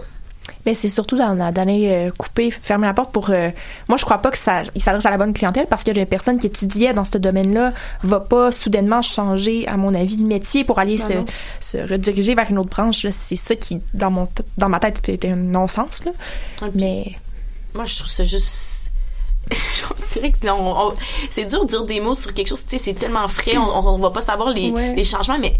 [0.66, 3.30] Mais c'est surtout d'aller euh, couper, fermer la porte pour.
[3.30, 3.50] euh,
[3.88, 6.38] moi, je crois pas que ça, s'adresse à la bonne clientèle parce que les personnes
[6.38, 10.78] qui étudiaient dans ce domaine-là va pas soudainement changer, à mon avis, de métier pour
[10.78, 11.26] aller Ben
[11.60, 13.06] se, se rediriger vers une autre branche.
[13.10, 16.04] C'est ça qui, dans mon dans ma tête, était un non-sens.
[16.04, 16.12] Là.
[16.74, 17.06] Mais
[17.74, 18.90] Moi, je trouve ça juste.
[19.50, 20.94] Je dirais que non, on- on-
[21.30, 23.62] c'est dur de dire des mots sur quelque chose, tu sais, c'est tellement frais, on,
[23.88, 24.94] on va pas savoir les, Ouais.
[24.94, 25.54] les changements, mais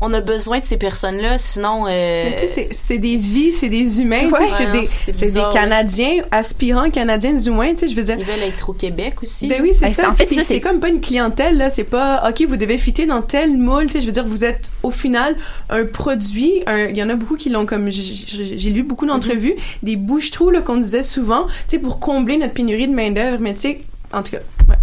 [0.00, 1.86] on a besoin de ces personnes-là, sinon.
[1.86, 5.40] euh, Mais tu sais, c'est- des vies, c'est des humains, tu sais, Ouais, c'est des,
[5.52, 8.16] Canadiens, aspirants Canadiens du moins, tu sais, je veux dire.
[8.18, 9.46] Ils veulent être au Québec aussi.
[9.48, 10.02] Ben oui, c'est Ben, ça.
[10.02, 13.06] c'est- en fait, c'est comme pas une clientèle là, c'est pas OK, vous devez fitter
[13.06, 15.34] dans tel moule, tu sais, je veux dire vous êtes au final
[15.70, 19.54] un produit, un- il y en a beaucoup qui l'ont comme j'ai- lu beaucoup d'entrevues,
[19.82, 23.54] des bouches-trous là qu'on disait souvent, tu sais pour combler notre pénurie de main-d'œuvre, mais
[23.54, 23.80] tu sais
[24.12, 24.76] en tout cas, ouais.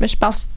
[0.00, 0.48] mais je pense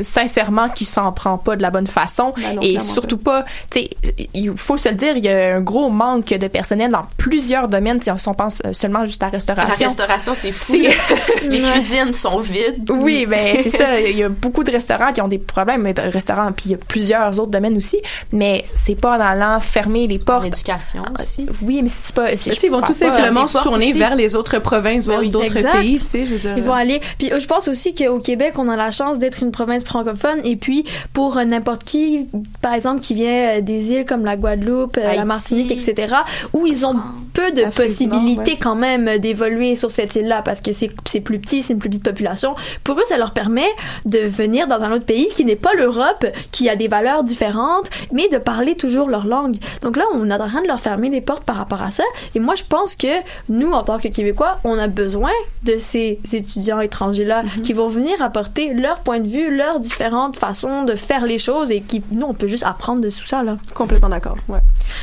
[0.00, 3.80] sincèrement qu'il s'en prend pas de la bonne façon Ben non, et surtout pas, tu
[3.80, 3.90] sais,
[4.34, 7.68] il faut se le dire, il y a un gros manque de personnel dans plusieurs
[7.68, 8.00] domaines.
[8.02, 9.86] Si on pense euh, seulement juste à la La restauration.
[9.88, 10.72] restauration, c'est fou.
[11.42, 12.88] Les cuisines sont vides.
[12.90, 14.00] Oui, ben c'est ça.
[14.00, 16.72] Il y a beaucoup de restaurants qui ont des problèmes, mais ben, restaurants, puis il
[16.72, 17.98] y a plusieurs autres domaines aussi.
[18.32, 20.44] Mais c'est pas en allant fermer les portes.
[20.44, 21.46] L'éducation aussi.
[21.62, 22.32] Oui, mais c'est pas.
[22.32, 23.98] ils vont tout simplement se tourner aussi.
[23.98, 25.80] vers les autres provinces, vers d'autres Exact.
[25.80, 26.54] pays, tu sais, je veux dire.
[26.56, 27.00] Ils vont aller.
[27.18, 30.40] Puis euh, je pense aussi qu'au Québec, on a la chance d'être une province francophone.
[30.44, 32.28] Et puis, pour euh, n'importe qui,
[32.60, 35.16] par exemple, qui vient euh, des îles comme la Guadeloupe, euh, Haïti.
[35.16, 36.14] la Martinique, etc.,
[36.52, 36.96] où ils ont
[37.32, 38.58] peu de possibilités ouais.
[38.60, 42.04] quand même d'évoluer sur cette île-là parce que c'est plus petit, c'est une plus petite
[42.04, 42.54] population.
[42.84, 43.68] Pour eux, ça leur permet
[44.04, 47.90] de venir dans un autre pays qui n'est pas l'Europe, qui a des valeurs différentes,
[48.12, 49.56] mais de parler toujours leur langue.
[49.82, 52.04] Donc là, on est en train de leur fermer les portes par rapport à ça.
[52.34, 53.08] Et moi, je pense que
[53.48, 55.32] nous, en tant que Québécois, on a besoin
[55.64, 60.84] de ces étudiants étrangers-là qui vont venir apporter leur point de vue, leurs différentes façons
[60.84, 63.58] de faire les choses et qui, nous, on peut juste apprendre de tout ça, là.
[63.74, 64.60] Complètement d'accord, ouais.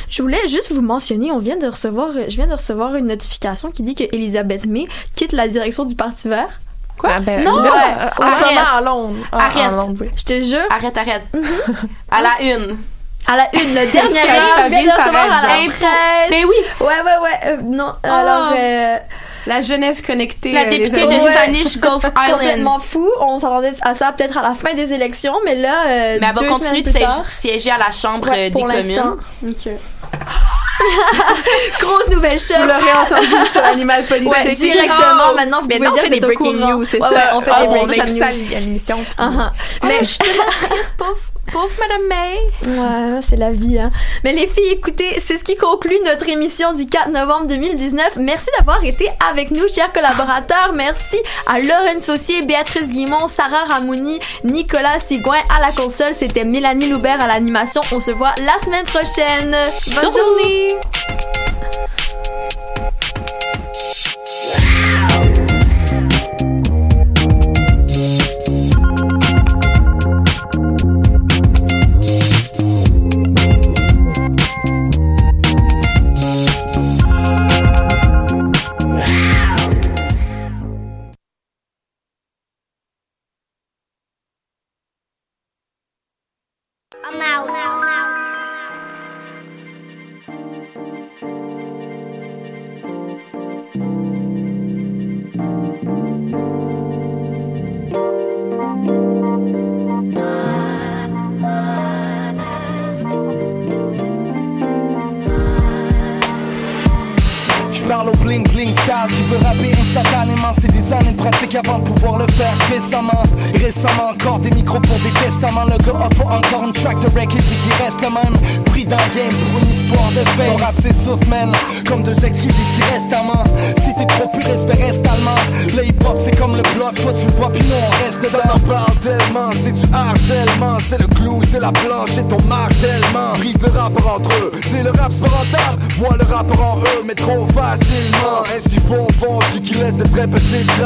[0.10, 3.72] Je voulais juste vous mentionner, on vient de recevoir, je viens de recevoir une notification
[3.72, 6.60] qui dit que Elisabeth May quitte la direction du Parti vert.
[6.98, 7.12] Quoi?
[7.16, 8.26] Ah, ben, non, là, ouais.
[8.26, 8.84] Arrête.
[8.86, 9.16] Londres.
[9.32, 9.68] Ah, Arrête.
[9.72, 10.08] en Londres, oui.
[10.18, 10.60] Je te jure.
[10.70, 11.24] Arrête, arrête.
[12.12, 12.78] À la une.
[13.28, 16.30] À la une, le dernier je viens de recevoir à la presse.
[16.30, 16.56] Ben oui.
[16.82, 17.40] Ouais, ouais, ouais.
[17.48, 18.98] euh, non, alors, euh,
[19.46, 20.52] La jeunesse connectée.
[20.52, 21.12] La euh, députée de.
[21.22, 22.32] Spanish Gulf Island.
[22.32, 23.10] complètement fou.
[23.22, 26.36] On s'attendait à ça peut-être à la fin des élections, mais là, euh, Mais elle
[26.36, 26.90] va continuer de
[27.28, 29.16] siéger- à la Chambre Ouais, euh, des communes.
[29.46, 29.72] Ok.
[31.80, 32.58] Grosse nouvelle choc.
[32.60, 34.32] Vous l'aurez entendu sur Animal Politique.
[34.32, 35.34] Ouais, directement.
[35.36, 37.16] Maintenant, vous on dire fait des breaking news, c'est Ouais, ça.
[37.16, 38.24] ouais, on fait Ah, des on breaking news.
[38.24, 38.98] à l'émission.
[39.04, 39.50] puis- Uh-huh.
[39.84, 41.18] Mais je suis tellement triste, pauvre,
[41.52, 42.39] pauvre Madame May.
[42.80, 43.91] Ouais, c'est la vie, hein.
[44.24, 48.18] Mais les filles, écoutez, c'est ce qui conclut notre émission du 4 novembre 2019.
[48.18, 50.72] Merci d'avoir été avec nous, chers collaborateurs.
[50.74, 56.14] Merci à Lauren Saucier, Béatrice Guimont, Sarah Ramouni, Nicolas Sigouin à la console.
[56.14, 57.82] C'était Mélanie Loubert à l'animation.
[57.91, 59.56] On se voit la semaine prochaine.
[59.88, 60.76] Bonne journée.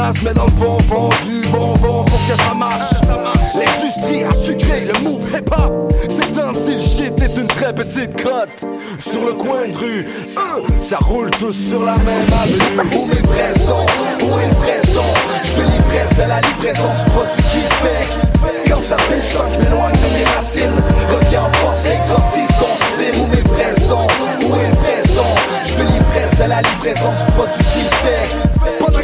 [0.04, 2.90] Traces Mais dans le fond font du bonbon pour que ça marche.
[3.54, 8.14] L'industrie a sucré le move hip hop C'est temps-ci le shit est une très petite
[8.16, 8.64] crotte.
[8.98, 10.06] Sur le coin de rue
[10.80, 12.96] Ça roule tous sur la même avenue.
[12.96, 13.52] Où mes vrais
[14.22, 15.02] Où est vrai son?
[15.42, 18.68] Je fais l'ivresse de la livraison du produit qui fait.
[18.68, 20.82] Quand ça choc je m'éloigne de mes racines.
[21.10, 23.20] Reviens en force exorcise ton style.
[23.20, 23.74] Où mes vrais
[24.44, 25.24] Où est vrai son?
[25.64, 28.53] Je fais l'ivresse de la livraison du produit qui fait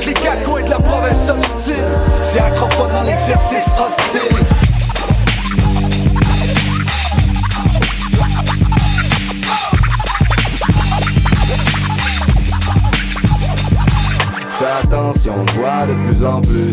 [0.01, 1.74] que les quatre coins de la province s'obstinent
[2.20, 4.36] C'est acrophone dans l'exercice hostile
[14.59, 16.72] Fais attention, toi de plus en plus.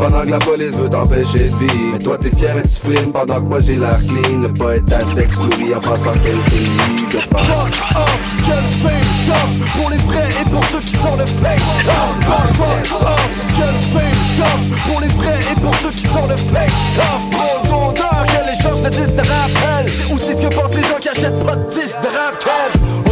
[0.00, 1.74] Pendant que la police veut t'empêcher de vivre.
[1.92, 4.40] Mais toi t'es fier et tu flimes pendant que moi j'ai l'air clean.
[4.42, 7.20] Le poète à sexe nourri en passant quelques livres.
[7.30, 9.52] Fuck off, ce tough.
[9.76, 12.14] Pour les vrais et pour ceux qui sont le fake tough.
[12.58, 14.64] Fuck off, ce que le fame tough.
[14.86, 17.24] Pour les vrais et pour ceux qui sont le fake tough.
[17.32, 19.92] Trop d'odeur que les gens de disques de rappel.
[19.92, 22.34] C'est aussi ce que pensent les gens qui achètent pas de disques de rap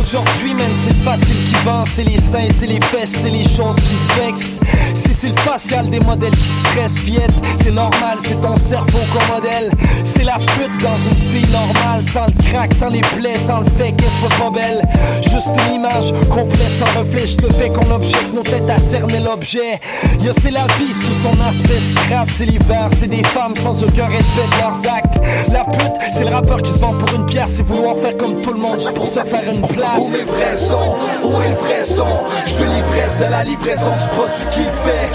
[0.00, 3.76] Aujourd'hui, man, c'est facile qui vents, c'est les seins, c'est les fesses, c'est les choses
[3.76, 4.60] qui te vexent.
[4.94, 7.32] Si c'est le facial des modèles qui te stressent, viette,
[7.62, 9.70] c'est normal, c'est ton cerveau comme modèle.
[10.04, 13.66] C'est la pute dans une fille normale, sans le crack, sans les plaies, sans le
[13.76, 14.82] fait qu'elle soit pas belle.
[15.22, 19.80] Juste une image complète sans reflet, le fait qu'on objecte nos têtes à cerner l'objet.
[20.22, 24.06] Yo, c'est la vie sous son aspect scrap, c'est l'hiver, c'est des femmes sans aucun
[24.06, 25.18] respect de leurs actes.
[25.52, 28.40] La pute, c'est le rappeur qui se vend pour une pierre, c'est vouloir faire comme
[28.40, 30.75] tout le monde juste pour se faire une place.
[31.24, 32.06] Où est le vrai son?
[32.46, 35.10] Je veux l'ivresse de la livraison du produit qu'il fait.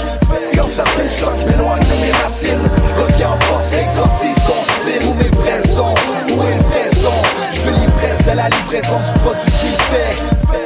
[0.56, 2.70] Quand ça fait le choc, je m'éloigne de mes racines.
[2.98, 5.08] Reviens en force, exorcise ton style.
[5.08, 5.96] Où mes vrais sons,
[6.28, 7.14] où est le vrai son?
[7.54, 10.16] Je veux l'ivresse de la livraison du produit qu'il fait.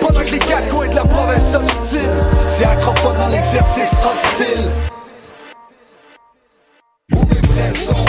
[0.02, 2.02] Pendant que les quatre coins de la province s'obstinent
[2.46, 4.70] C'est acrophone dans l'exercice hostile.
[7.14, 8.05] Où mes vrais sons